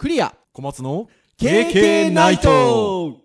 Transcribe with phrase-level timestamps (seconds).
[0.00, 0.34] クリア。
[0.54, 3.18] 小松の KK ナイト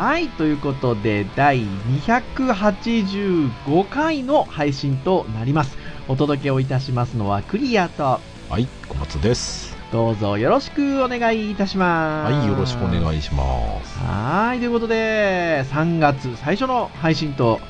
[0.00, 5.76] はい、ということで、第285回の配信となります。
[6.08, 9.76] お届けをいたしますのはクリアと、はい小松です。
[9.92, 12.32] どうぞよろしくお願いいたします。
[12.32, 13.44] はいよろしくお願いしま
[13.84, 13.98] す。
[13.98, 17.60] はい、ということで、3月最初の配信と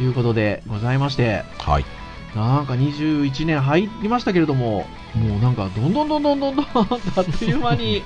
[0.00, 1.84] いうことでございまして、はい。
[2.34, 4.84] なんか21年入りましたけれども、
[5.14, 6.88] もうなんかどんどんどんどんどんどんあっ
[7.38, 8.02] という間に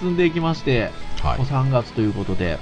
[0.00, 0.90] 進んでいきまして、
[1.22, 1.38] はい。
[1.38, 2.58] もう3月ということで、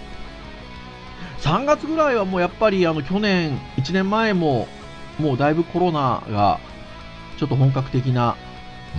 [1.43, 4.69] 3月ぐらいはもうやっぱりあの去年、1年前も、
[5.19, 6.59] もうだいぶコロナが
[7.39, 8.37] ちょっと本格的な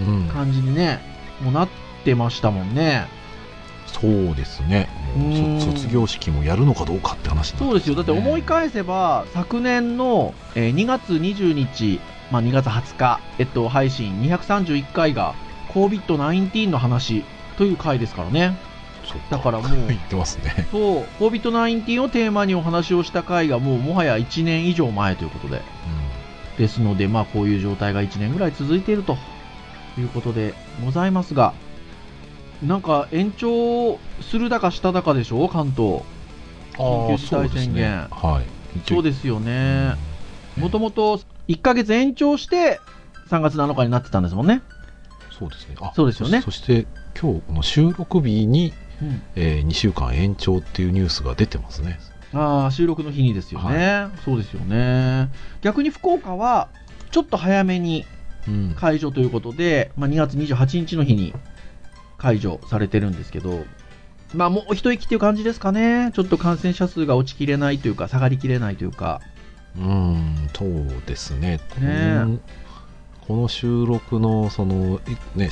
[0.08, 0.28] うん。
[0.28, 1.00] 感じにね、
[1.42, 1.70] もうなっ
[2.04, 3.08] てましたもんね。
[3.88, 4.90] そうですね。
[5.59, 12.02] 卒業式もやるのかどうかって話になそうですよ、だって思い返せば、昨年の、えー2月20日、
[12.32, 15.36] まあ、2月20日、えっと、配信231回が
[15.73, 17.23] COVID-19 の話
[17.58, 18.58] という回ですからね。
[19.30, 20.68] だからもう言ってますね。
[20.72, 25.62] そう、COVID-19 をテーマにお話をした回がもうもはや1年以上前ということで。
[26.58, 29.18] ですので、まあこういう状態が1年ぐらい続いていると
[29.98, 30.54] いうことで
[30.86, 31.54] ございますが、
[32.62, 36.04] なんか延長するだかしただかでしょ、関東。
[36.80, 38.02] うん、緊急事態宣言。
[38.02, 38.40] ああそうですね。
[38.40, 38.80] はい。
[38.88, 39.95] そうですよね。
[40.58, 40.64] うん。
[40.64, 42.80] もともと1ヶ月延長して
[43.30, 44.62] 3月7日になってたんですもんね。
[45.32, 45.76] そうですね。
[45.82, 46.40] あそうですよね。
[46.40, 46.86] そそして
[47.20, 48.73] 今日この収録日に、
[49.04, 52.00] うん、え2週間延長っていうニュースが出てますね
[52.34, 55.30] ああ、収録の日にですよね、そうですよね。
[55.62, 56.70] 逆に福岡は
[57.12, 58.06] ちょっと早めに
[58.48, 61.34] うん解除ということで、まあ、2月28日の日に
[62.18, 63.66] 解除されてるんですけど、
[64.33, 66.11] まあもう一息っていう感じですかね。
[66.14, 69.22] ちょっと感染者数が落ちきれないというか、下がりきれないというか。
[69.77, 71.60] うん、そうですね。
[71.70, 72.39] こね
[73.26, 75.00] この収録のその、
[75.36, 75.50] ね、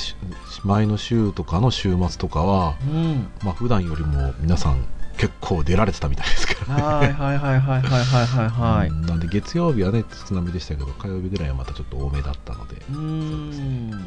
[0.65, 4.85] 前の週とかの週末とかは、うん、まあ普段よりも皆さん
[5.17, 12.75] 結構出られてたみたいですから、ね、はいはいはいはいはいはいはい、うん、なんで月曜日はね津波でしたけど火曜日ぐらいはまたちょっと多めだったので。
[12.91, 13.51] うん。
[13.89, 14.03] でね。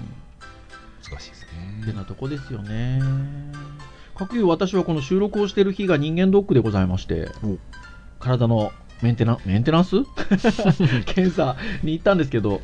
[1.10, 1.86] 難しいですね。
[1.86, 3.00] てなとこですよね。
[4.14, 7.28] 各有私はこの収録をしている日が人間ドックでございまして
[8.20, 8.72] 体の
[9.02, 9.96] メンテナメンテナンス？
[11.06, 12.60] 検査に行ったんですけど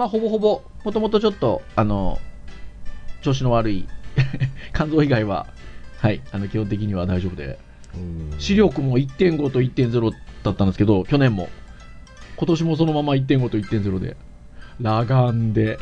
[0.00, 2.18] まあほぼほぼ、もともとちょっと、あの、
[3.20, 3.86] 調子の悪い
[4.74, 5.46] 肝臓以外は、
[5.98, 7.58] はい、あの基本的には大丈夫で、
[7.94, 10.10] うん視力も1.5と1.0
[10.42, 11.50] だったんですけど、去年も。
[12.38, 14.16] 今年もそのまま1.5と1.0で。
[14.82, 15.78] 裸眼で。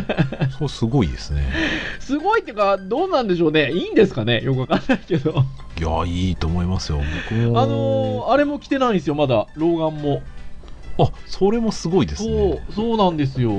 [0.58, 1.52] そうすごいですね。
[2.00, 3.70] すごいっていうか、どうなんでしょうね。
[3.70, 5.44] いいんですかねよくわかんないけど。
[5.78, 7.02] いやいいと思いますよ。
[7.02, 9.46] あのーあれも来てないんですよ、まだ。
[9.56, 10.22] 老眼も。
[10.98, 12.64] あそれもすごいですそね。
[12.68, 13.52] う、そうなんですよ。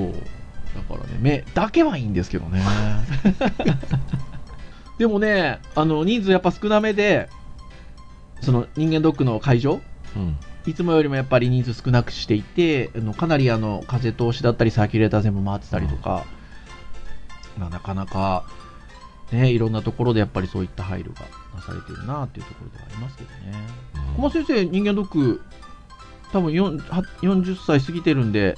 [0.74, 2.62] だからね、目だけはいいんですけどね。
[4.98, 7.28] でもね、あの、人数やっぱ少なめで、
[8.42, 9.80] その人間ドックの会場？
[10.16, 10.36] うん
[10.66, 16.26] いつもよりもやっぱり人数少なくしていて、あのかなりあの風通しだったりサーキュレーター全部回ってたりとか、
[17.58, 18.44] まあ、なかなか、
[19.32, 21.22] ね、いろんなところでやっぱりそういった配慮が
[21.54, 23.54] なされてるなっていうところではありますけどね。
[24.16, 25.42] 小松先生、人間ドック、
[26.32, 28.54] 多分4は40歳過ぎてるんで、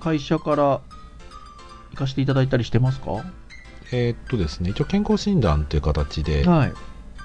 [0.00, 0.80] 会社から
[1.90, 3.24] 行かせていただいたりしてますか？
[3.92, 6.72] えーっとですね、一応健康診断という形で、はい。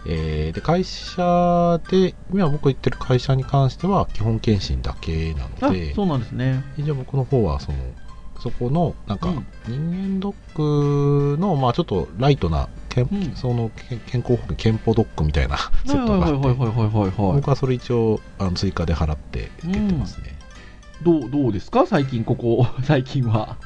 [0.05, 6.63] えーで会社で、今僕行ってる会社に関しては基本検診だけなあので、そうなんですね。
[6.77, 7.77] 一応僕の方はその、
[8.39, 17.35] そこの、なんかうん、人間ドックの、まあちょっとライトな、けんうんそのけ健康保険、健保ドックみたいなセはいットがあって。
[17.35, 20.37] 僕はそれ一応あの追加で払って受けてますね。
[21.03, 21.85] どう、どうですか？
[21.85, 23.57] 最近、ここ、 最近は。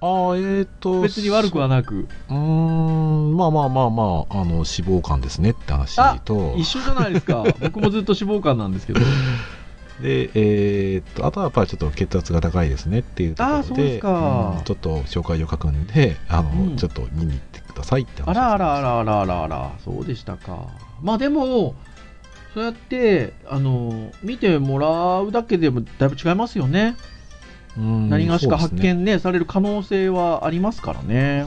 [0.00, 2.08] ああ、えーっと、別に悪くはなく。
[2.28, 7.44] うーん、まあまあまあまあ、あの、脂肪肝ですねって話と、一緒じゃないですか。
[7.60, 9.00] 僕もずっと脂肪肝なんですけど。
[10.00, 18.82] で、えーっと、あとはやっぱりちょっと血圧が高いですねっていうところで、あーそうんちょっと紹介状書くんで、あの、うんちょっと見に行ってくださいって話あらあらあら。
[18.82, 20.68] らあらあらあら、そうでしたか。
[21.02, 21.74] まあでも、
[22.54, 26.96] そうやって、あの、見てもらうだけでもだいぶ違いますよね。
[27.76, 31.46] うん何がしか発そうですね見ね、される可能性はありますからね。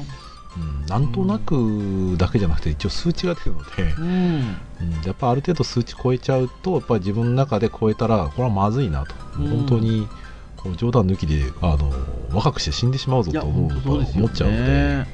[0.58, 4.58] うん、なんとなくだけじゃなくて一応数値が出るので、うん。
[4.82, 10.08] うん、やっぱある程度数値超えちゃうとやっぱり自分の中で超えたらこれはまずいなと、うん本当に
[10.56, 11.92] こう冗談抜きであの
[12.34, 15.08] 若くして死んでしまうぞと思ういや本当そうですよね思っちゃうので、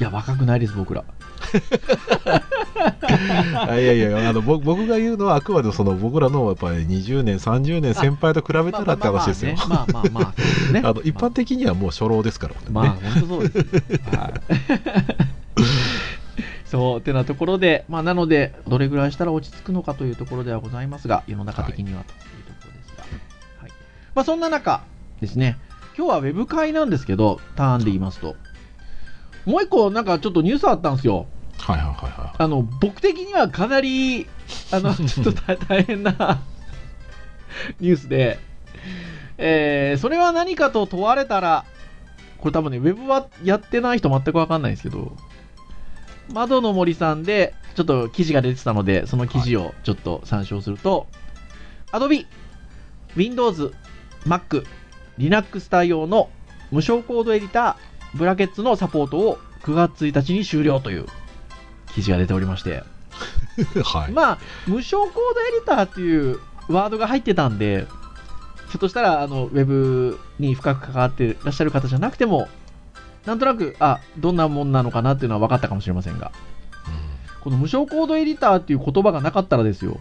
[0.00, 1.04] いや、若くないです、僕ら。
[3.68, 9.54] うん、いやいやあの僕僕が言うのはあくまでその僕らのやっぱり20年30年先輩と比べたらって話ですよ。
[9.68, 14.16] まあまあまあね、まあの一般的にはもう初老ですから、ねまあ、本当そうです。
[14.16, 15.37] はい。
[16.70, 23.04] そう、てなところで、まあ、なので、どれぐらいしたら落ち着くのかというところではございますが、世の中的にはというところですが。
[23.60, 23.70] はい。
[24.14, 24.82] まあ、そんな中
[25.20, 25.58] ですね、
[25.96, 28.36] 今日はウェブ会なんですけど、ターンで言いますと、
[29.46, 31.26] もう一個、なんかちょっとニュースあったんですよ。
[31.58, 34.26] はいはいはいはあの、僕的にはかなり、
[34.70, 36.42] あの、 ちょっと大大変な
[37.80, 38.38] ニュースで、
[39.38, 41.64] えーそれは何かと問われたら、
[42.38, 45.16] これ多分ね、ウェブはやってない人全くわかんないんですけど、
[46.32, 51.06] 窓の森さんで、ちょっと記事が出てたので、その記事をちょっと参照すると、
[51.92, 52.26] Adobe、
[53.16, 53.72] Windows、
[54.26, 54.64] Mac、
[55.18, 56.30] Linux 対応の
[56.70, 61.06] 無償コードエディター、ブラケッツのサポートを9月1日に終了という
[61.94, 62.82] 記事が出ておりまして、
[63.78, 63.78] い。
[63.82, 64.12] はい。
[64.12, 67.86] まあ、無償コードエディターっていうワードが入ってたんで、
[68.68, 72.48] ひょっとしたら、あの、ウェブに深く関わってらっしゃる方じゃなくても、
[73.28, 76.32] なんとなく、あ、どんなもんなのかなっていうのは分かったかもしれませんが、
[77.40, 80.00] この無償コードエディターっていう言葉がなかったらですよ、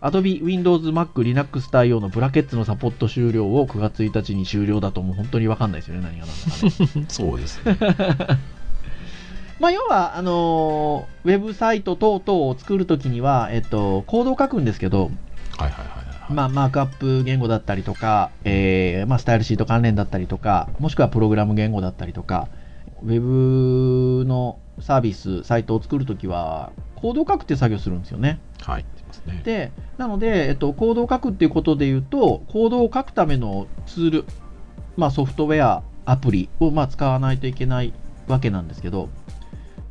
[0.00, 7.06] Adobe Windows Mac Linux 対応のブラケッツのサポート終了を9月1日に終了だともう本当に分かんないですよね、何が何だかね。
[7.12, 7.76] そうですね。
[9.60, 15.10] まあ、要は、あのーウェブサイト等々を作るときには、えっと、コードを書くんですけど、
[15.58, 16.01] はいはいはいはい。
[16.32, 22.48] まあ、マークアップ言語だったりとか、えーまあ、スタイルシート関連だったりとか、もしくはプログラム言語だったりとか、
[23.02, 28.40] ウェブのサービス、サイトを作るときは、コードを書くって作業をするんですよね。
[28.60, 28.84] はい。
[29.26, 29.42] ね。
[29.44, 34.24] で、なので、えっと、コードを書くっていうことで言うと、コードを書くためのツール、
[34.96, 37.92] まあ、ソフトウェア、アプリを、まあ、使わないといけない
[38.26, 39.08] わけなんですけど、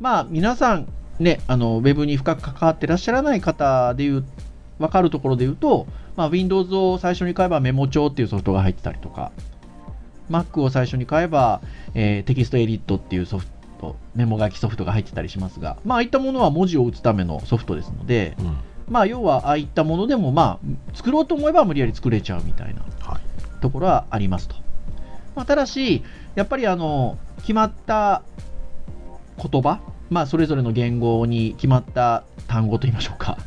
[0.00, 4.24] まあ、皆さん、ね、あの、ウェブに深く関わってらっしゃらない方で言う、
[4.78, 5.86] わかるところで言うと、
[6.16, 9.32] まあ、Windows を最初に買えばメモ帳っていうソフトが入ってたりとか、
[10.30, 11.60] Mac を最初に買えば、
[11.94, 13.46] えーテキストエディットっていうソフ
[13.80, 18.56] ト、メモ書きソフトが入ってたりしますが、まあ、ああいったものは文字を打つためのソフトですので、うん。
[18.88, 23.60] まあ、要はああいったものでも、まあ、作ろうと思えば無理やり作れちゃうみたいなはい。
[23.60, 24.56] ところはありますと。
[25.34, 26.02] まあ、ただし、
[26.34, 28.22] やっぱりあの決まった
[29.38, 29.80] 言葉、
[30.10, 33.38] まあ、それぞれの言語に決まった単語といいましょうか、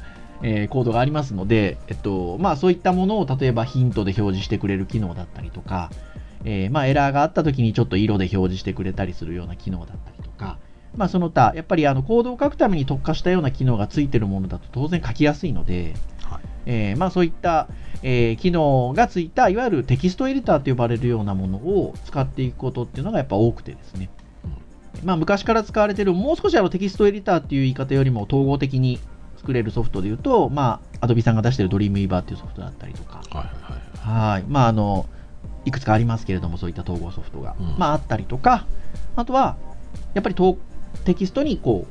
[0.42, 5.90] えーコードがありますので、えっとまあ、そういったものを例えばヒントで表示してくれる機能だったりとか、
[6.44, 10.60] えーまあ、エラーがあった時にちょっと色で表示してくれたりするような機能だったりとか、
[10.96, 15.94] まあ、その他、やっぱりあのコードを書くために特化したような機能がついているものだと当然書きやすいので、
[16.24, 16.42] はい。
[16.68, 17.68] えーまあ、そういった、
[18.02, 24.10] えー機能がついたいわゆるテキストエディターと呼ばれるようなものを使っていくことっていうのがやっぱ多くてですね、
[25.04, 29.00] まあ、昔から使われているもう少しあのテキストエディターっていう言い方よりも統合的に
[29.46, 34.34] 作れるソフトでいうと、まあ、Adobe さんが出している Dreamweaver っていうソフトだったりとか、はいはいはい。
[34.34, 34.44] はい。
[34.48, 35.06] まあ、あの、
[35.66, 38.66] いくつかありますけれども、そういった統合ソフトが、うんまあ、あったりとか、
[39.16, 39.56] あとは、
[40.16, 40.58] やっぱりと
[41.06, 41.86] テキストにこ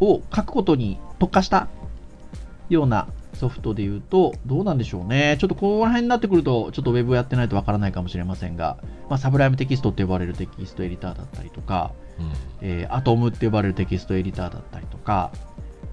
[0.00, 1.68] う、を書くことに特化した
[2.68, 5.36] ようなソフトで言うと、どうなんでしょうね。
[5.40, 8.76] ちょっとこの辺になってくると、ちょっとウェブやってないとわからないかもしれませんが、
[9.08, 12.32] まあ、 Sublime Text って呼ばれるテキストエディターだったりとか、うん。
[12.60, 15.30] えー、 Atom って呼ばれるテキストエディターだったりとか、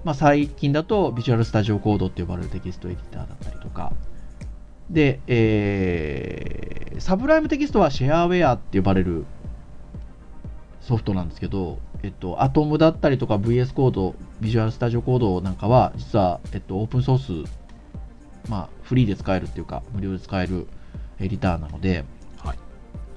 [0.04, 3.92] まあ、最近だと Visual Studio Code って呼ばれるテキストエディターだったりとか、
[4.90, 9.24] で、えーサブライムテキストはシェアウェアって呼ばれる
[10.80, 17.50] ソフトなんですけど、えっと、アトムだったりとか VS コード、ビジュアルスタジオコードなんかは、実は、えっと、オープンソース、
[18.48, 20.68] まあ、フリーで使えるっていうか、無料で使える
[21.18, 22.04] エディターなので、
[22.38, 22.58] はい。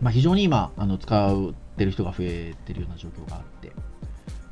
[0.01, 3.71] まあ、非常に今あの使ってる人が増えてるような状況があって、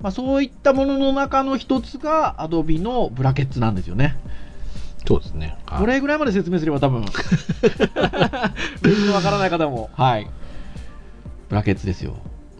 [0.03, 4.17] まあ、そういったものの中の一つが Adobe のブラケッツなんですよね。
[5.07, 5.57] そうですね。
[5.65, 7.07] はいこれぐらいまで説明すれば多分、 わ
[9.21, 10.29] からない方も、はい。
[11.47, 12.17] ブラケッツですよ。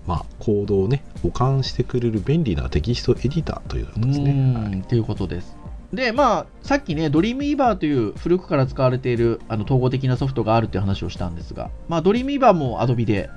[0.07, 4.25] まあ、コードをね、保管してくれる便利なテキストエディターということですね。
[4.25, 5.57] はいうんっていうことです。
[5.91, 13.29] で、まあ、さっきね、Dreamweaver という古くから使われているあの統合的なソフトがあるという話をしたんですが、まあ、Dreamweaver も Adobe で、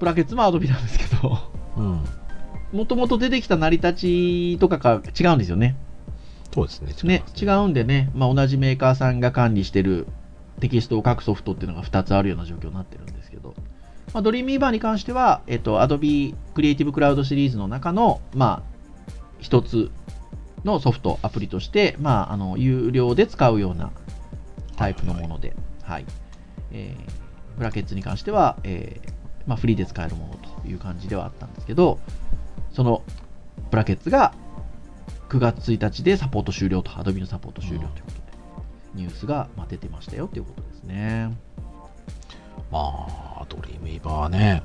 [0.00, 1.38] ブラケッツも Adobe なんですけど、
[1.76, 2.04] うん。
[2.72, 5.76] もともと出てきた成り立ちとかが違うんですよね。
[6.52, 6.92] そうですね。
[7.04, 10.06] ねい、違うんでね、まあ、同じメーカーさんが管理してる
[10.60, 13.54] テキストを書くソフトっていうのが2つあるような状況になってるんですけど、
[14.12, 19.90] まあ、ドリームイーバーに関しては、えっと、Adobe Creative Cloud シリーズの中の、まあ、一つ
[20.64, 23.90] のソフト、アプリとして、まあ、あの、有料で使うような
[24.76, 26.06] タイプのもので、はい。
[26.70, 27.22] えー
[27.56, 29.12] ブラケッツに関しては、えー
[29.46, 31.98] まあ、フリーで使えるものという感じではあったんですけど、
[32.72, 33.02] その
[33.70, 34.34] ブラケッツが
[35.28, 38.22] 9月1日でサポート終了と、Adobe のサポート終了ということで、
[38.94, 41.30] ニュースがまあ出てましたよということですね。
[42.70, 43.06] ま
[43.40, 44.62] あドリームイーバーはね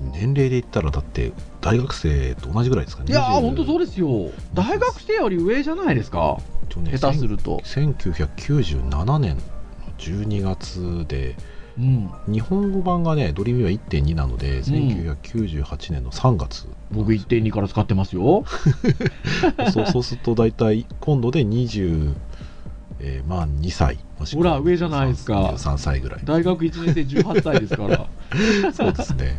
[0.00, 4.30] 年齢で言ったらだって大学生と同じぐらいですかねいやー、本当そうでですよ。
[4.54, 6.38] 大学生より上じゃないですか、
[6.76, 7.58] ね、下手すると。
[7.58, 9.42] 1997年の
[9.98, 11.36] 12月で
[11.78, 18.44] うん、日本語版がねドリームイーバー1.2なので、1998年の3月僕1.2から使ってますよ。
[19.72, 22.14] そうそうすると大体今度で20、
[23.00, 23.98] えーまあ2歳
[24.34, 28.06] ほら上じゃないですか23歳ぐらい大学1年生18歳ですから。
[28.72, 29.36] そうですね。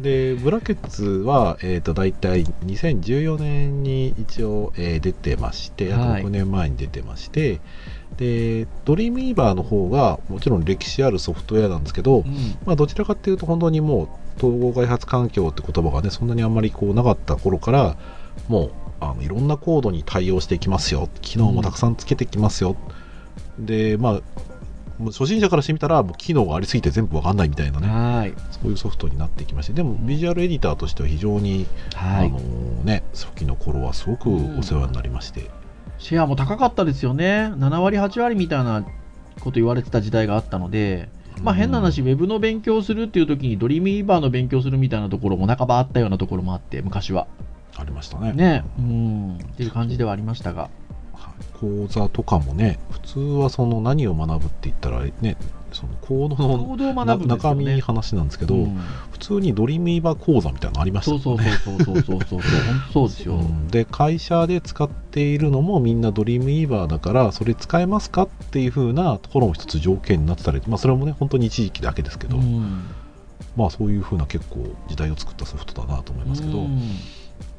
[0.00, 7.60] で、ブラケッツは、えー、と大体2014年に一応、えー出てまして、あとはい6年前に出てまして、
[8.16, 12.24] で、ドリームイーバーの方が、もちろん歴史あるソフトウェアなんですけど、うん
[12.66, 17.96] まあ、どちらかっていうと、本当にもう、統合開発環境って言葉がね、そんなにあんまりこうなかった頃から、
[18.48, 22.76] もう、あのいろんなコードに対応していきますよ、機能もたくさんつけてきますよ。
[23.58, 24.20] で、まあ、
[25.06, 27.86] 初心者からしてみたら、もう機能がありすぎて全部わかんないみたいなね。
[27.86, 28.34] はい。
[28.50, 32.38] そういうソフトになってきまして、でもビジュアルエディターとしては非常に、はいあの。
[32.84, 35.48] ね、初期の頃はすごくお世話になりまして、
[35.98, 37.52] シェアも高かったですよね。
[37.56, 38.84] 7割、8割みたいな
[39.40, 41.08] こと言われてた時代があったので、
[41.42, 47.26] まあ変な話、ウェブの勉強するっていう時にドリームイーバーの勉強するみたいなところも半ばあったようなところもあって、昔は。
[47.76, 48.64] ありましたねね。
[48.78, 49.34] うん。
[49.36, 50.62] っていう感じではありましたが。
[50.62, 50.88] はい
[51.60, 55.36] 講座とかもね、普通はその何を学ぶって言ったらね、
[55.72, 57.54] そのコードの学ぶ中。
[57.54, 58.78] 身話なんですけど、うん
[59.12, 61.50] 普通にドリームイーバー講座みたいなのありましたそうよね。
[61.64, 62.42] そうそうそうそうそうそう。
[62.92, 63.34] そうですよ。
[63.34, 72.84] うんで会社で使っているのもみんなドリームイーバーだからそれ使えますかっていう風なところも一つ条件になってたり、まあ、それもね本当に一時期だけですけど、うん
[73.56, 76.80] まあそういう風な結構時代を作ったソフトだなと思いますけど、うん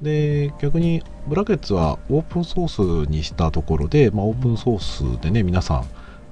[0.01, 4.79] で逆にブラケッツはオープンソースにしたところで、まあ、オープンソー
[5.17, 5.85] スでね皆さん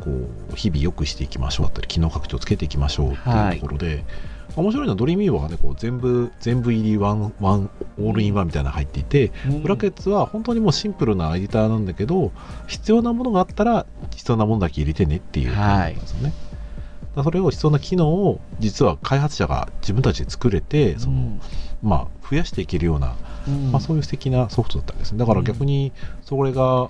[0.08, 4.06] こう日々良くしていきましょうだったり機能拡張つけていきましょうっていうところで、
[4.56, 12.32] 面白いのは Dreamweaver がねこう全部全部入りワンワンオールインワンみたいなの入っていて、 Brackets は本当にもうシンプルなエディターなんだけど
[12.68, 13.86] 必要なものがあったら
[14.16, 16.32] 必要なものだけ入れてねっていう感じなんですよね。
[16.32, 21.40] だからそれを必要な機能を実は開発者が自分たちで作れてその、
[21.82, 23.16] まあ、増やしていけるような、
[23.48, 23.72] うん。
[23.72, 25.18] まあ、そういう素敵なソフトだったんですね。
[25.18, 26.90] だから逆にそれが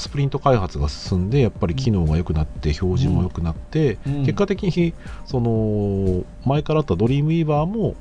[0.00, 4.12] スプリント開発が進んでやっぱり機能が良くなって表示も良くなって、うん。
[4.22, 4.94] 結果的に
[5.26, 7.94] その前からあったドリームイーバーも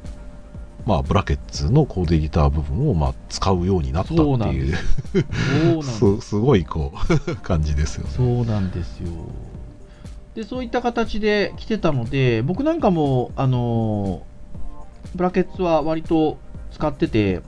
[0.86, 4.76] まあ、ブラケッツのコードエディター部分をまあ使うようになったっていう。
[5.84, 6.94] そう すごいこ
[7.30, 8.10] う感じですよね。
[8.16, 9.10] そうなんですよ。
[10.34, 14.30] で、そういった形で来てたので、僕なんかも、あのー
[15.16, 16.38] ブラケッツは割と
[16.72, 17.42] 使ってて、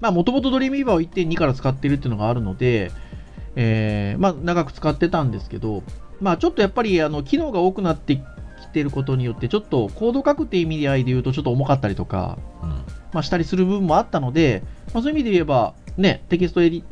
[0.00, 2.90] まあ、もともとドリームイーバーを1.2から使ってるっていうのがあるので、
[3.56, 5.82] えーまあ、長く使ってたんですけど、
[6.20, 8.22] まあ、ちょっとやっぱり、あの、機能が多くなってき
[8.72, 12.68] てることによって、ちょっとコード書くっていう意味合いで言うと、ちょっと重かったりとか、うん。
[13.12, 14.62] まあ、したりする部分もあったので、
[14.94, 16.84] まあ、そういう意味で言えば、ね、テキストエディッ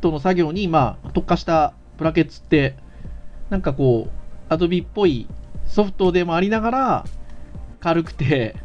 [0.00, 2.76] トの作業に、まあ、特化したブラケッツって、
[3.50, 4.08] なんかこ
[4.50, 5.26] う、Adobe っぽい
[5.66, 7.04] ソフトでもありながら、
[7.80, 8.56] 軽くて、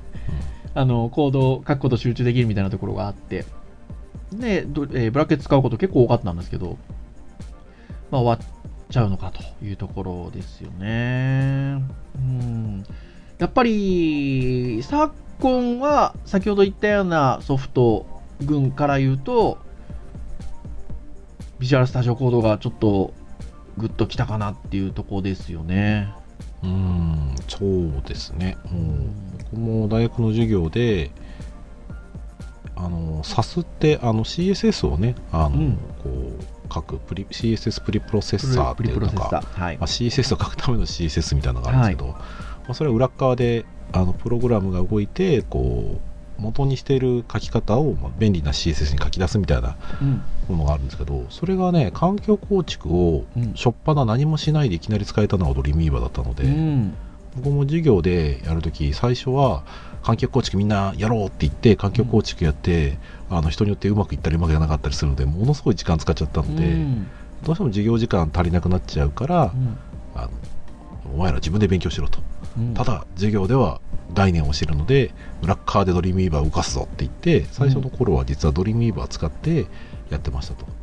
[0.74, 3.46] あの、コードを書くこと集中できるみたいなところがあって、
[4.32, 6.78] で、どえーブラケッツ使うこと結構多かったんですけど、
[8.10, 11.82] まあ、終わっちゃうのかというところですよね。
[12.16, 12.84] うん。
[13.38, 18.06] やっぱり、昨今は、先ほど言ったようなソフト
[18.42, 19.58] 群から言うと、
[21.60, 23.14] ビジュアルスタジオコードがちょっと
[23.78, 26.14] グッときたかなっていうところですよね。
[26.64, 31.12] うんそうですね、うん、僕も大学の授業で
[32.84, 39.62] あの SAS ってあの CSS をねあの、うんこう書くプリ CSS プリプロセッサーっていうのが、セッサー。
[39.62, 39.88] はいまあ、。
[39.88, 42.18] CSS を書くための CSS みたいなのがあるんですけど、ま
[42.70, 46.00] あ、それは裏側であのプログラムが動いてこ
[46.40, 50.22] う元にしている書き方を、まあ、便利な CSS に書き出すみたいなうん。
[50.48, 56.94] ものがあるんですけどそれがね環境構築をうんしょっぱな何もしないでいきなり使えたのがドリームイーバーだったので、うん。
[57.36, 59.64] 僕も授業でやるとき最初は
[60.04, 62.98] 環境構築みんなやろうって言って環境構築やって、
[63.30, 67.08] あの人によってうまくいったりうまくいかなかったりするのでものすごい時間使っちゃったので、うん
[67.44, 69.78] どうしても授業時間足りなくなっちゃうから、うん
[70.14, 70.30] あの
[71.14, 72.20] お前ら自分で勉強しろと
[72.76, 73.82] ただ授業では
[74.14, 79.66] 概念を知るのでブラッカーでドリームウィーバーを動かすぞって言って最初の頃は実はドリームウィーバー使って
[80.10, 80.82] やってましたと、うん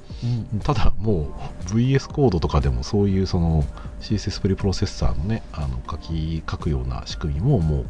[0.60, 1.32] ただも
[1.62, 3.64] う VS コードとかでもそういうその
[4.00, 7.87] CSS プリプロセッサーのねあの書き書くような仕組みももう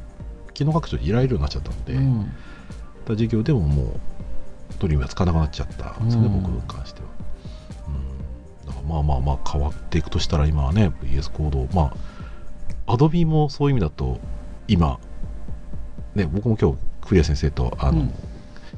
[0.58, 2.24] 機能拡張でいられるようになっちゃったので、うん。
[2.24, 2.28] ら
[3.06, 4.00] 授業でももう
[4.80, 6.02] ドリームが使わなくなっちゃった。
[6.02, 6.04] ん。
[6.06, 7.06] ですよね、うん僕に関しては、
[7.88, 7.90] う
[8.64, 11.92] ん、だからまあまあまあ変わっていくとしたら今はね VS コードま
[12.86, 14.18] あ Adobe もそういう意味だと
[14.66, 14.98] 今
[16.16, 18.12] ね僕も今日クリア先生とあの、うん。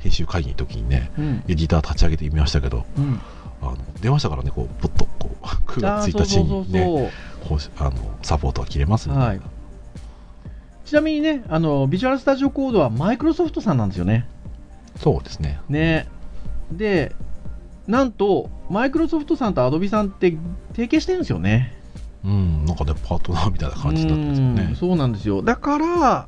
[0.01, 1.45] 編集会議の時にねうん。
[1.49, 3.21] エディター立ち上げてみましたけどうん。
[3.63, 7.11] あの出ましたからねこうポッとこう 9あ月1ーそう日にね
[7.49, 9.41] こうあのサポートが切れますみたいな、はい
[10.91, 14.27] ちなみにね、あのビジュアルスタジオコードはマイクロソフトさんなんですよね。
[14.97, 16.09] そうですねね
[16.73, 17.15] で、
[17.87, 20.37] なんと、マイクロソフトさんとアドビさんって
[20.73, 21.77] 提携してるんですよね。
[22.25, 25.43] うんなんかねパートナーみたいな感じだったんですようんねそうなんですよ。
[25.43, 26.27] だから、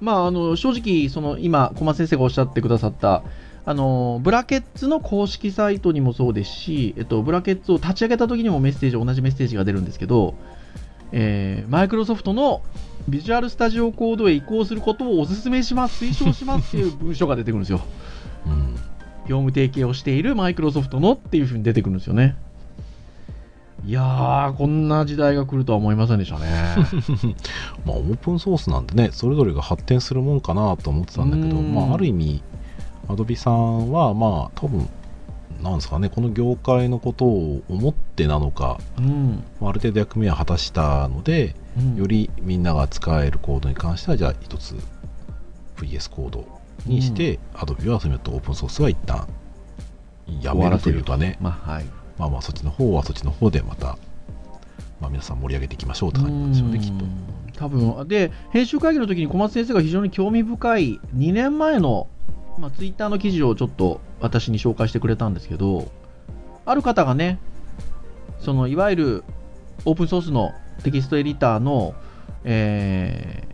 [0.00, 3.24] まあ、あの正直、その今、小松先生がおっしゃってくださった、
[3.64, 10.36] あのブラケッツの公式サイトにもそうですし、えっと、ブラケッツを立ち上げた時にもメッセージ、同じメッセージが出るんですけど、
[11.12, 12.62] えーマイクロソフトの
[13.08, 17.80] ビジュアルスタジオコードへ移行することをお勧めします、推奨しますっていう文章が出てくるんですよ。
[18.46, 18.74] うん
[19.28, 22.36] 業務提携をしているマイクロソフトのっていうふうに出てくるんですよね。
[23.86, 26.46] いやー、こんな時代が来るとは思いませんでしたね。
[27.86, 32.42] まあオープンソースなんでねそれぞれが発展するもんかなと思ってたんだけどうんまあある意味
[33.08, 34.88] アドビさんはまあ多分
[35.62, 39.44] なんですかねこの業界のことを思ってなのかうん。
[39.60, 41.96] まあある程度役目は果たしたのでうん。
[41.96, 44.76] よりみんなが使えるコードに関してはじゃあ一つ
[45.76, 49.28] VS コードにして、Adobe はそういうとオープンソースは一旦
[50.40, 51.38] やめるというかね。
[51.40, 51.84] まあはい。
[52.18, 53.98] まあまあそっちの方はそっちの方でまた、
[55.00, 57.04] まあ、皆さん盛り上げていきましょうって感じなんでしょうねきっと。
[57.58, 58.08] 多分。
[58.08, 62.08] で編集会議の時に小松先生が非常に興味深い2年前の、
[62.60, 65.90] まあ、ツイッターの記事をちょっと私に紹介してくれたんですけど
[66.66, 67.38] ある方がね
[68.38, 69.24] そのいわゆる
[69.84, 70.52] オープンソースの
[70.82, 71.94] テキストエディターの、
[72.44, 73.50] えー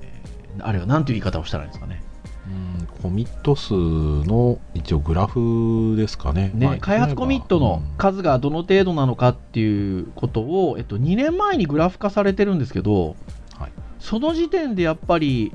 [0.61, 2.03] あれは何ていう言い方をしたらいいんですかね。
[2.47, 6.51] うんコミット数の一応グラフですかね。
[6.55, 7.97] ね、まあ開発コミットのうん。
[7.97, 13.17] 数がどの程度なのかっていうことを、えっと、2年前にグラフ化されてるんですけど、
[13.59, 13.73] はい。
[13.99, 15.53] その時点でやっぱり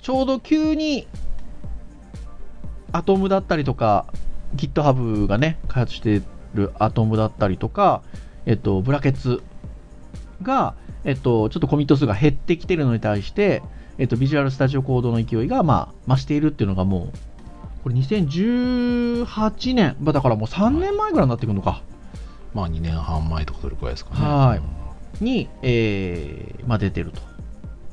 [0.00, 1.06] ちょうど急に
[2.92, 4.06] アトムだったりとか
[4.56, 6.22] GitHub がね開発して
[6.54, 8.02] るアトムだったりとか、
[8.46, 9.42] えっと、ブラケツ
[10.42, 10.74] が、
[11.04, 13.62] えっと、ちょっとコミット数が減ってきてるのに対して、
[13.98, 17.18] えっと、ビジュアルスタジオコードの勢いが、まあ、増しているっていうのがもう
[17.82, 21.82] これ2018年、まあだからもう3年前ぐらいになってくるのか、
[22.54, 24.20] まあ2年半前とかそれくらいですかね。
[24.20, 24.82] はいうん
[25.20, 27.20] に、えーまあ、出てると。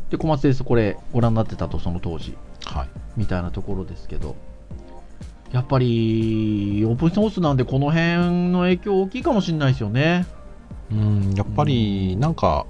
[0.10, 2.36] で、小松先生、これご覧になってたと、その当時、
[2.66, 2.90] はい。
[3.18, 4.36] みたいなところですけど、
[5.52, 10.28] やっぱりオープンソースなんで、この辺の影響大きいかもしれないですよね。
[10.92, 12.66] うん、やっぱりなんか、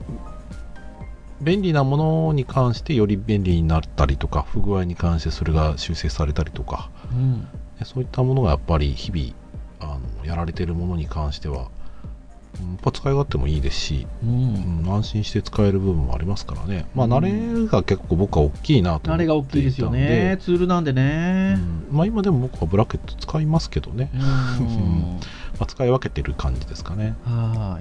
[1.42, 7.48] 便利なものに関してより便利になったりとか、不具合に関してそれが修正されたりとか、うん。
[7.80, 9.34] でそういったものがやっぱり日々
[9.80, 11.79] あのやられているものに関しては、うん
[12.60, 14.84] やっぱ使い勝手もいいですし、うん。
[14.86, 17.20] うん、安心して使える部分もありますからね、まあ、うん慣
[17.64, 20.38] れが結構僕は大きいなと思っていたんで、あれが大きいですよね。
[20.42, 21.56] ツールなんでうね。
[21.56, 24.20] んまあ、今でも僕はブラケット使いますけどね、うん。
[25.60, 27.16] まあ、使い分けてる感じですかね。
[27.24, 27.80] は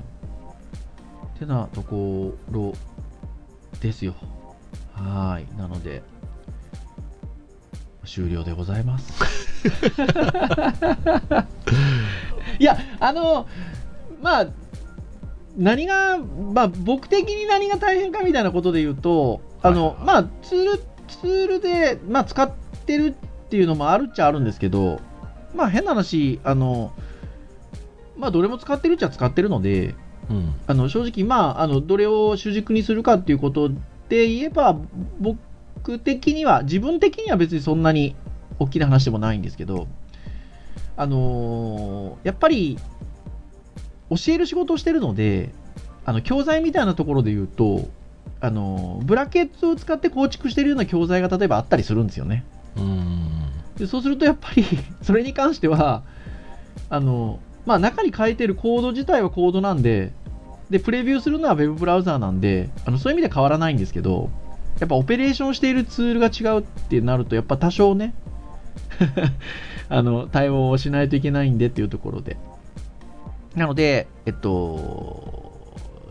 [1.36, 1.38] い。
[1.38, 2.74] てなところ
[3.80, 4.14] ですよ。
[4.94, 5.46] はい。
[5.56, 6.02] なので、
[8.04, 9.12] 終了でございます。
[12.58, 13.46] いや、あの、
[14.22, 14.46] まあ、
[15.58, 22.50] 何が、まあ、僕的に何が大変かみたいなことで言うと、あの、はいはいまあ、ツール、ツールで、まあ、使っ
[22.86, 25.00] てるっていうのもあるっちゃあるんですけど、
[25.54, 26.92] まあ、変な話、あの、
[28.16, 29.96] まあ、どれも使ってるっちゃ使ってるので、
[30.30, 30.54] うん。
[30.66, 33.70] あの正直、まあ、あのどれを主軸にするかっていうこと
[34.08, 34.78] で言えば、
[35.18, 38.14] 僕的には、自分的には別にそんなに
[38.60, 39.88] 大きな話でもないんですけど、
[40.96, 42.78] あのーやっぱり
[44.10, 45.50] 教える仕事をしてるので、
[46.04, 47.88] あの教材みたいなところで言うと、
[48.40, 52.44] あのーブラケットを使って構築してるような教材が例えばあったりするんですよね。
[52.76, 53.18] うん
[53.76, 54.64] でそうするとやっぱり
[55.02, 56.02] それに関しては
[56.90, 60.12] あの、まあ、中に書いてるコード自体はコードなんで
[60.70, 64.30] でプレビューするのは Web ブラウザーなんであのそういう意味で変わらないんですけど
[64.80, 68.14] やっぱオペレーションしているツールが違うってなるとやっぱ多少ね
[69.88, 72.36] あの対応をしないといけないんでっていうところで
[73.54, 74.48] なのでえっと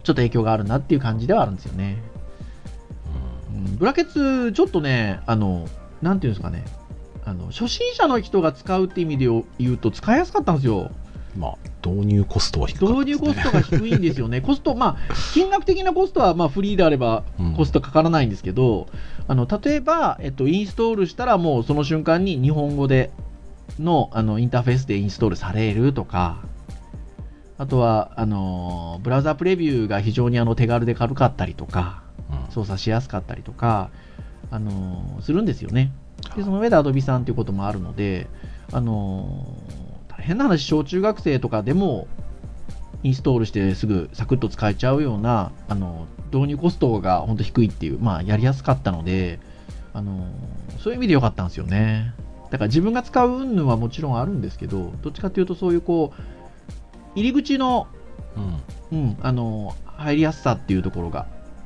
[0.04, 1.98] ちょっと影響があるなっていう感じではあるんですよね。
[3.78, 5.68] ブラケツ、ちょっとね、あの、
[6.02, 6.64] なんていうんですかね、
[7.26, 9.28] あの初心者の人が使うって意味で
[9.60, 10.92] 言うと、使いやすかったんですよ。
[11.38, 11.56] まあ、
[11.88, 17.24] 導入コストは低い、導入コストが低いんですよね、 コスト、まあ、金額的なコストはまあフリーであれば
[17.56, 18.88] コストかからないんですけど、
[19.28, 23.12] うん、あの例えば、えっと、インストールしたら、もうその瞬間に日本語で
[23.80, 26.38] のあのインターフェースでインストールされるとか、
[27.58, 32.04] あとはあのブラウザプレビューが非常にあの手軽で軽かったりとか、
[32.52, 33.90] 操作しやすかったりとか、
[34.52, 35.92] あのするんですよね。
[36.36, 38.28] でその上で Adobe さんということもあるので、
[38.72, 39.58] あの
[40.08, 42.08] 大変な話、小中学生とかでも
[43.04, 49.40] インストールしてすぐサクッと使えちゃうようなあの導入コストが本当低いっていう、まあ、やりやすかったので、
[49.94, 50.28] あの
[50.80, 52.14] そういう意味で良かったんですよね。
[52.52, 56.22] だから自分が使う云々はもちろんあるんですけど、どっちかというとそういうこう、
[57.18, 57.88] 入り口の、
[58.92, 61.26] うん、うん、あの、入りやすさっていうところが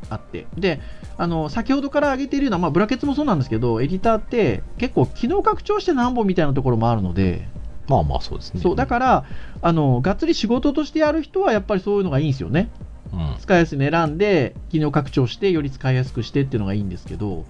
[0.09, 0.47] あって。
[0.57, 0.79] で、
[1.17, 7.47] あの、先ほどから挙げているような、まあ、ブラケツもそうなんですけど、エディターって結構機能拡張して何本みたいなところもあるので、
[7.89, 8.61] まあまあそうですね。
[8.61, 9.25] そう、だから、
[9.61, 12.69] あの、がっつり仕事としてやる人はやっぱりそういうのがいいんですよね。
[13.11, 17.45] うん、使いやすいの選んで、機能拡張して、より使いやすくしてっていうのがいいんですけど、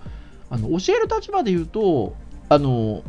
[0.49, 2.15] あの、教える立場で言うと、
[2.49, 3.03] あの、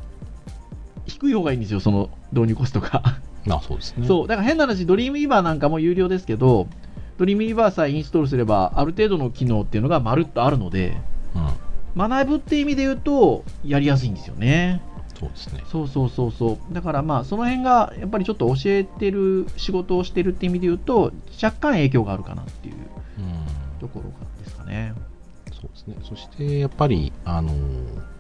[1.07, 3.03] 低い方がいいんですよ、その導入コストが。
[3.49, 4.07] あそうですね。
[4.07, 6.69] そう、だから変な話、ドリームイーバーなんかも有料ですけど、
[7.19, 10.97] ドリームイーバーさえインストールすれば、ある程度の機能っていうのがまるっとあるので、
[11.35, 14.81] うん、学ぶって意味で言うと、やりやすいんですよね。
[15.19, 15.65] そうですね。
[15.71, 16.75] そうそうそうそう。
[16.75, 22.75] だからまあ、その辺がやっぱりちょっと教えてる、仕事をしてるって意味で言うと、若干影響があるかなっていう
[23.81, 24.13] ところ
[24.45, 24.95] ですかね。
[25.53, 25.97] そうですね。
[26.03, 28.12] そしてやっぱり、あのー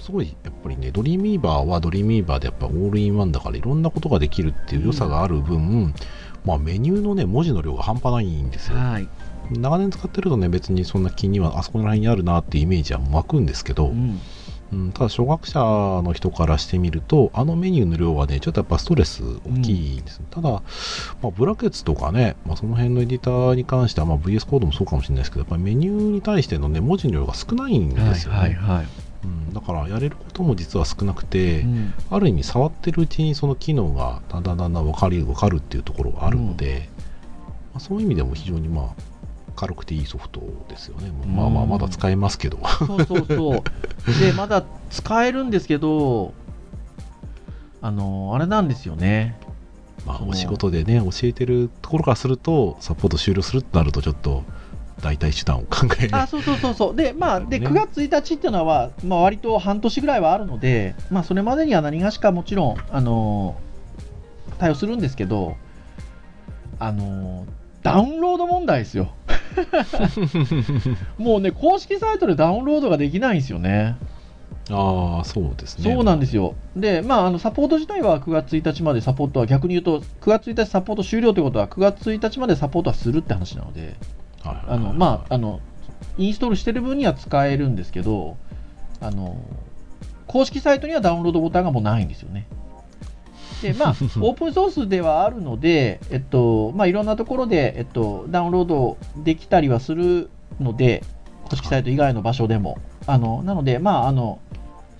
[0.00, 5.94] すごいやっぱりね Dreamweaver は Dreamweaver でやっぱオールインワンだからいろんなことができるっていう良さがある分、うん、
[6.44, 9.08] まあ、メニューのね文字の量が半端ないんですよ、はい、
[9.50, 14.20] 長年使ってるとね別にそんな気にはあそこら辺にあるなっていうイメージは湧くんですけど、うん。
[14.72, 20.60] うん、ただ初学者の人からしてみるとあのメニューの量はねちょっとやっぱストレス大きいです、うん、ただ、ま
[21.24, 28.86] あ、ブラケツとかね、まあ、その辺のエディターに関しては、まあ、VS コードもそうかもしれないですけどやっぱりメニューに対してのね文字の量が少ないんですよね、はいはいはい
[29.22, 36.88] うん、だからやれることも実は少なくて、うん、ある意味触ってるうちにその機能がだんだんだんだん分かり分かるっていうところがあるので、
[37.72, 39.02] まあ、そういう意味でも非常にまあ
[39.56, 42.58] 軽くていいソフトですよね、まあまあまだ使えますけど。
[42.86, 43.62] そうそうそう。
[44.18, 46.32] でまだ使えるんですけど
[47.82, 49.38] あのあれなんですよね。
[50.06, 54.44] まあお仕事でね教えてるところからするとサポート終了するってなるとちょっと
[55.00, 56.96] 代替手段を考えあそうそうそうそう。
[56.96, 65.56] でまあで、ね、9月1日っていうのは、まあ、割と半年ぐらいはあるので、まあ、それまでには何がしかもちろん、あのー、対応するんですけど、
[66.78, 67.48] あのー、
[67.82, 69.10] ダウンロード問題ですよ。
[71.18, 73.96] もうね公式サイトでダウンロードができないんですよね。
[74.70, 75.94] ああそうですね。
[75.94, 76.54] そうなんですよ。
[76.76, 83.96] でまああのサポート自体は9月1日までサポートは逆に言うと9月1日サポート終了ということは9月1日までサポートはするって話なので
[84.44, 85.60] あのまああの
[86.16, 88.36] インストールしてる分には使えるんですけど
[89.00, 89.36] あの
[90.26, 92.46] 公式サイトにはダウンロードボタンがもうないんですよね。
[93.62, 93.90] でまあ、
[94.22, 101.04] オープンソースではあるので、えっとまあ、いろんなところで、えっと、ダウンロードできたりはするので、
[101.50, 102.78] 公式サイト以外の場所でも。
[103.06, 104.38] あのなので、まああの、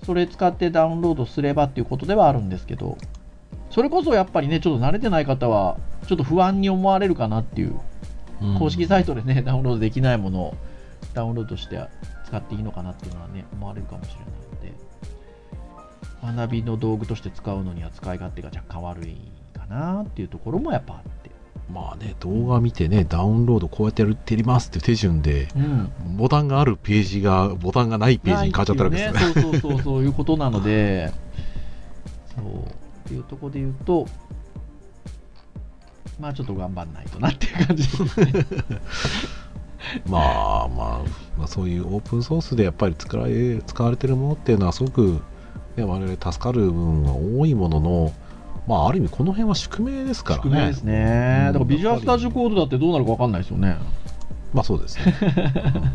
[0.03, 2.97] それ使ってダウンロードすればっていうことではあるんですけど、
[3.69, 5.77] それこそやっぱりね、ちょっと慣れてない方は、
[6.07, 7.79] ちょっと不安に思われるかなっていう
[8.57, 10.55] 公式サイトでね、ダウンロードできないものを
[11.13, 11.79] ダウンロードして
[12.25, 14.25] 使っていいのかなっていうのはね、思われるかもしれない
[16.25, 19.17] ので、学びの道具として使うのには使い勝手が若干悪い
[19.53, 21.31] かなっていうところもやっぱあって。
[21.73, 29.33] まあね、動画見てね、ダウンロードこうやってやってやりますっていう手順で、うん、ボタンがあるページが、ボタンがないページに変わっちゃったわけですね。
[29.35, 31.13] ねそうそうそう、そういうことなので、
[32.35, 32.73] そう、っ
[33.07, 34.05] ていうところで言うと、
[36.21, 37.83] まあちょっと頑張んないとなっていう感じ。
[37.83, 38.45] ですね
[40.05, 40.19] ま
[40.65, 41.03] あまあ、
[41.37, 45.21] まあ、そういうオープンソースでやっぱり使われ使われてるものっていうのはすごく、
[45.75, 48.13] ね、我々助かる部分が多いものの
[48.67, 50.49] まあある意味この辺は宿命ですからね。
[50.51, 53.77] 宿命ですね、うん、だからビジュアルスタジオコードだってどうなるか分かんないですよね。
[54.53, 55.15] まあそうですね、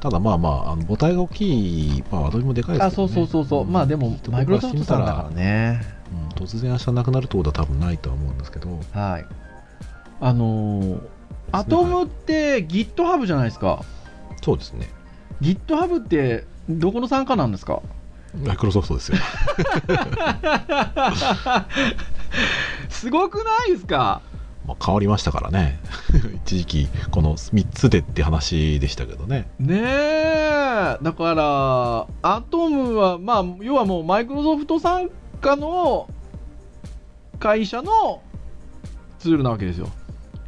[0.00, 5.95] ただまあまあ、あの母体が大きい、まあ、アドビもでかいですけど、ね、あそうそうそうそう、まあでも、マイクロソフトさんだからね。
[6.38, 8.68] うん、突然明日なくなるってことは多分ないとは思うんですけど。
[8.92, 9.26] はい。
[10.20, 11.00] あのー、
[11.52, 13.82] アトムって GitHub じゃないですか？
[14.42, 14.88] そうですね。
[15.42, 17.82] GitHub ってどこの参加なんですか？
[18.44, 19.18] マイクロソフトですよ。
[22.88, 24.20] すごくないですか？
[24.66, 25.78] まあ、変わりましたからね
[26.44, 35.02] 一時期この3つでって話でしたけどねねえだからアトムはまあ要はもうマイクロソフト傘
[35.40, 36.08] 下の
[37.38, 38.22] 会社の
[39.18, 39.88] ツールなわけですよ。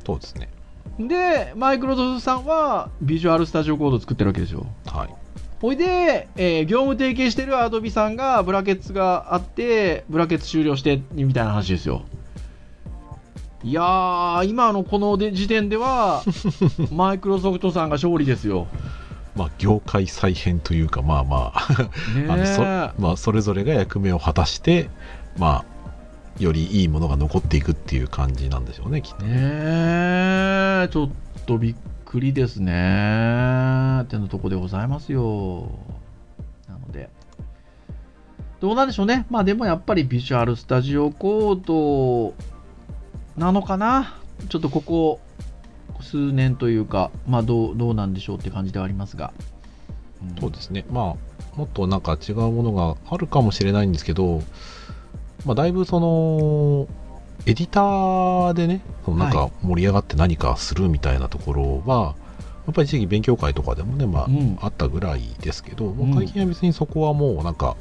[0.07, 0.48] そうですね。
[0.98, 4.66] でマイクロソフトさんはビジュアルスタジオコードを作ってるわけですよ。
[4.87, 5.09] はい。
[5.61, 12.03] ほいで、えー業務提携してるアドビさんがブラケッツがあってブラケッツ終了してみたいな話ですよ。
[13.64, 16.22] いやー今のこので時点では
[16.94, 18.68] マイクロソフトさんが勝利ですよ
[19.38, 21.72] まあ業界再編というかまあまあ
[22.18, 24.90] ねあのそえまあ、それぞれが役目を果たして、
[25.38, 29.24] まあ、よりいいものが残っていくっていう感じなんでしょうね、きっと。
[29.24, 29.31] ね
[30.85, 30.88] え。
[30.90, 31.11] ちょっ
[31.46, 31.74] とびっ
[32.05, 34.03] くりですね。
[34.03, 35.70] ってのとこでございますよ。
[36.68, 37.09] なので。
[38.61, 39.24] どうなんでしょうね。
[39.31, 42.35] まあでもやっぱりビジュアルスタジオコード
[43.37, 44.16] なのかな。
[44.48, 45.20] ちょっとここ
[46.01, 49.33] 数年というかまあどうどうなんでしょうって感じではありますが、
[50.25, 50.41] ん。
[50.41, 50.85] そうですね。
[50.91, 54.43] まあ、もっとなんか違うものがあるかもしれないんですけど、
[55.45, 56.89] まあ、だいぶその、
[57.47, 62.15] エディターでね、そのなんはか盛り上がって何かするみたいなところは、
[62.67, 64.59] やっぱり一時期勉強会とかでもね、まあ、うん。
[64.61, 67.77] あったぐらいですけど、う最近は別にそこはもうなんか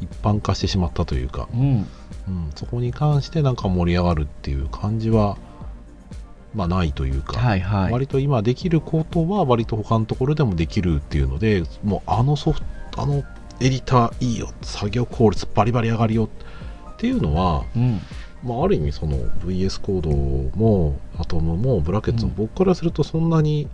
[0.00, 1.86] 一般化してしまったというか、うん。
[2.28, 5.36] うん、そこに関してなんか盛り上がるっていう感じは、
[6.54, 7.92] まあないというか、はいはい。
[7.92, 12.60] 割と今できることは割と他のところでもできるっていうので、もうあのソフ
[12.90, 13.22] ト、あの
[13.60, 16.28] エディターいいよ、作業効率バリバリ上がるよ
[16.94, 18.00] っていうのは、うん。
[18.42, 20.10] まあ、ある意味その VS コード
[20.58, 22.36] もアトムもブラケッツもうん。
[22.36, 23.68] 僕からするとそんなに、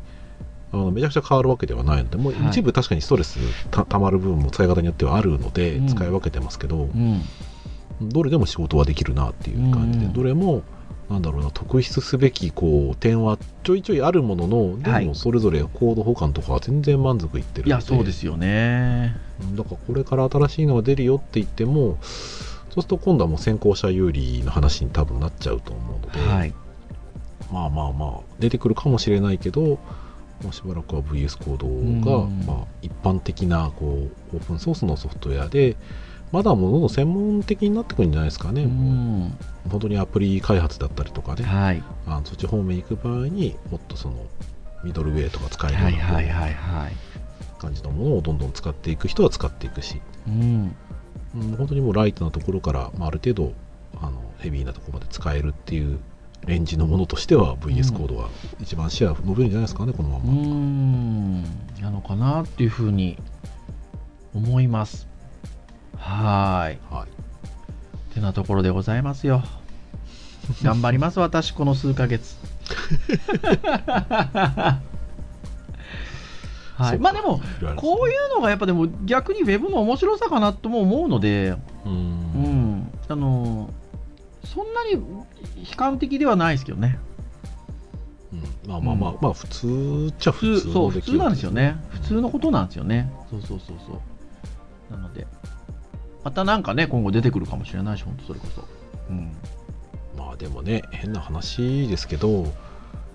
[0.73, 2.49] あのめちゃくちゃ変わるわけではないのでもうはい。
[2.49, 3.39] 一部確かにストレス
[3.71, 5.87] たたまる部分も使い方によってはあるのでうん。
[5.87, 7.23] 使い分けてますけど、うん。
[8.03, 10.13] どれでも仕事はできるなっていう感じで、うん。
[10.13, 10.63] どれも
[11.09, 15.07] なんだろうな特筆すべきこう点はちょいちょいあるもののではい。
[15.07, 17.69] もそれぞれコード保管とかは全然満足いってるので。
[17.69, 19.17] いやそうですよね。
[19.41, 26.55] うんだからこれから新しいのが出るよって言ってもそうすると今度はもう先行者有利の話に多分なっちゃうと思うので、はい。
[27.53, 29.79] まあまあまあ出てくるかもしれないけど、
[30.43, 32.45] まあ、しばらくは VS コードが、うん。
[32.47, 35.77] まあ、一般的なこうオープンソースのソフトウェアで
[36.33, 39.39] まだもうどんどん専門的になってくるんじゃないですかね、うん。
[39.71, 41.83] 本当にアプリ開発だったりとかね、はい。
[42.07, 44.27] あのそっち方面行く場合にもっとその
[44.85, 46.91] ミドルウェイとか使えるような
[47.59, 50.77] 感じのものをどんどん使っていく人は使っていくし、うん。
[51.35, 53.53] うん、本当にもうライトなところから、まあ、ある程度
[54.01, 55.99] あのヘビーなところまで使えるっていう
[56.47, 58.29] レンジのものとしては VS コードは
[58.61, 61.43] 一番シェア伸びるんじゃないですかねこのまうま、ん。
[61.81, 63.19] なのかなっていうふうに
[64.35, 65.09] 思います
[65.99, 66.79] はーい。
[66.91, 68.15] はい。
[68.15, 69.43] てなところでございますよ。
[70.63, 72.37] 頑張ります 私この数ヶ月。
[76.77, 77.41] はい、まあでも
[77.77, 81.57] こういうのがやっぱでも逆にウェブの面白さかなとも思うので、
[81.87, 82.81] ううん。
[82.81, 83.71] ん、あの
[84.45, 85.01] そんなに悲
[85.77, 86.99] 観的ではないですけどね。
[88.33, 88.71] うん。
[88.71, 91.77] まあまあまあ、まあ普通っちゃ普普通通そう普通なんですよね。
[91.93, 93.11] うん普通のことなんですよね。
[93.31, 94.95] そうそうそうそう。
[94.95, 95.27] なので
[96.27, 98.65] またなんかね今後出てくるかもしれないし本当それこそ。
[99.11, 99.31] うん。
[100.19, 102.53] まあでもね変な話ですけど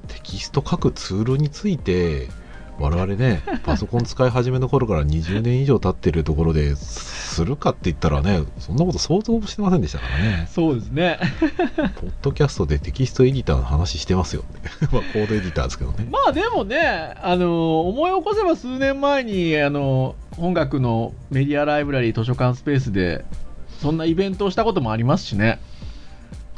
[0.08, 2.30] テキスト書くツールについて
[2.80, 10.48] 我々ねパソコン使い始めの頃から20年以上経ってるところでするかって言ったらねそんなこと想像もしてませんでしたからね。
[10.52, 11.20] そうですね。
[12.02, 16.08] ポッドキャストでテキストエディターの話してますよね まあコードエディターですけどね。
[16.10, 23.24] まあでもねあの思い起こせば数年前にあの音楽のメディアライブラリー図書館スペースで
[23.82, 25.60] そんなイベントをしたこともありますしね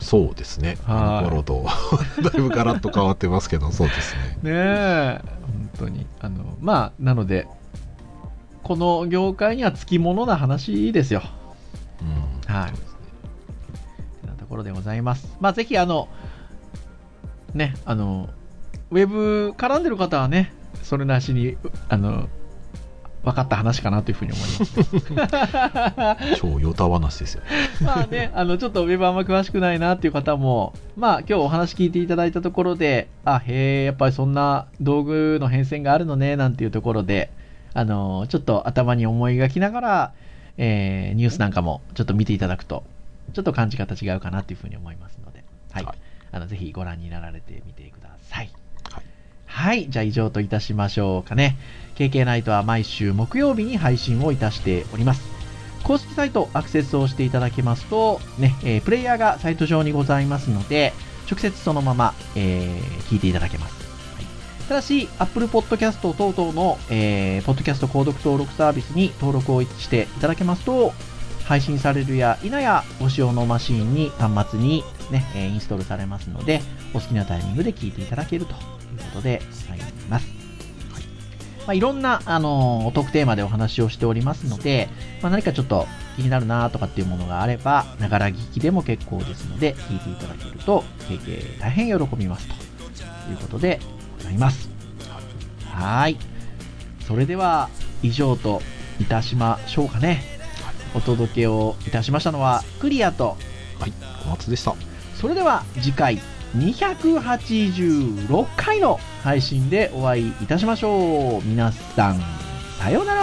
[0.04, 0.78] そうですね。
[0.86, 0.98] はい。
[0.98, 1.66] あの頃と。
[2.22, 4.22] だいぶガラッと変わってますけどそうですね。
[4.44, 5.22] ねえ。
[5.42, 6.06] 本当に。
[6.20, 7.48] あのまあなので
[8.64, 11.22] この業界にはつきものな話ですよ。
[12.02, 12.54] うん。
[12.54, 12.72] はい。
[12.72, 12.78] ね
[14.24, 15.36] てなところでございます。
[15.40, 16.08] まあ、ぜひ、あの、
[17.54, 18.30] ね、あの、
[18.92, 21.58] ウェブ絡んでる方はね、それなしに、う
[21.90, 22.30] あの、
[23.24, 26.36] 分かった話かなというふうに思います。
[26.36, 27.44] 超ヨタ話ですよ
[27.82, 37.32] まあね、あの、ちょっとウェブあんま詳しくないなっていう方も、まあ、今日お話聞いていただいたところで、あ、へえ、やっぱりそんな道具の変遷があるのね、なんていうところで、
[37.74, 40.14] あの、ちょっと頭に思い描きながら、
[40.58, 42.84] えーニュースなんかもちょっと見ていただくと、
[43.34, 45.86] ちょっと感じ方違うかなっていうふうに思いますので、はい。
[45.86, 45.96] はい
[46.34, 48.50] あの、ぜひご覧になられてみてください。
[48.92, 49.04] はい
[49.54, 49.88] はい。
[49.88, 51.58] じゃあ以上といたしましょうかね。
[51.96, 55.34] KK ナイトは毎週木曜日に配信をいたしております。
[55.84, 60.94] 公式サイトアクセスをしていただきますと、ね、えープレイヤーがサイト上にございますので、
[61.30, 63.76] 直接そのまま、えー聞いていただけます。
[64.16, 64.26] はい
[64.68, 70.94] ただし、Apple Podcast 等々の、えー、ポッドキャスト購読登録サービスに登録をしていただけますと、
[71.44, 76.62] 配信されるや否やご使用のマシンに、端末に、ね、えインストールされますので、
[76.94, 78.66] お好きなタイミングで聞いていただけるというこ
[79.16, 79.80] とでござい
[80.10, 80.43] ます。
[81.66, 84.90] まあ、いろんな、あのートークテーマでお話をしておりますので、
[85.22, 92.54] まあ、何かちょっと気になるなとかっていうものがあれば、ながら聞きでも結構ですので、聞いていただけると、経験大変喜びますと
[93.32, 93.80] いうことで
[94.18, 94.70] ございます。
[95.70, 96.18] はーい。
[97.08, 97.70] それでは、
[98.02, 98.62] 以上と
[99.00, 100.24] いたしましょうかね。
[100.96, 103.38] お届けをいたしましたのは、クリアと、
[103.80, 104.76] はい小松でした
[105.16, 106.20] それでは次回
[106.58, 111.48] 286回の配信でお会いいたしましょう。
[111.48, 112.20] 皆さん、
[112.78, 113.22] さようなら。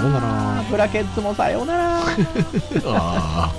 [0.00, 0.64] さようなら。
[0.68, 1.98] ブラケッツもさようなら。
[2.02, 2.04] あ
[2.84, 3.52] あ